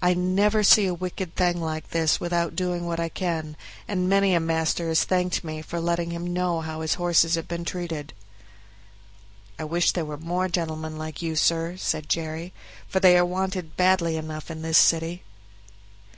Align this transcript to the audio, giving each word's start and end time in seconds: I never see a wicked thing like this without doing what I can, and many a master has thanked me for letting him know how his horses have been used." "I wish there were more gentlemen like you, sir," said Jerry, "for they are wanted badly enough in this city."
I 0.00 0.14
never 0.14 0.62
see 0.62 0.86
a 0.86 0.94
wicked 0.94 1.34
thing 1.34 1.60
like 1.60 1.90
this 1.90 2.20
without 2.20 2.54
doing 2.54 2.86
what 2.86 3.00
I 3.00 3.08
can, 3.08 3.56
and 3.88 4.08
many 4.08 4.32
a 4.32 4.38
master 4.38 4.86
has 4.86 5.02
thanked 5.02 5.42
me 5.42 5.62
for 5.62 5.80
letting 5.80 6.12
him 6.12 6.32
know 6.32 6.60
how 6.60 6.80
his 6.80 6.94
horses 6.94 7.34
have 7.34 7.48
been 7.48 7.66
used." 7.74 8.12
"I 9.58 9.64
wish 9.64 9.90
there 9.90 10.04
were 10.04 10.16
more 10.16 10.46
gentlemen 10.48 10.96
like 10.96 11.22
you, 11.22 11.34
sir," 11.34 11.76
said 11.76 12.08
Jerry, 12.08 12.52
"for 12.86 13.00
they 13.00 13.18
are 13.18 13.26
wanted 13.26 13.76
badly 13.76 14.16
enough 14.16 14.48
in 14.48 14.62
this 14.62 14.78
city." 14.78 15.24